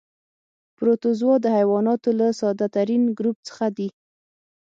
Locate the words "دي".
3.77-3.89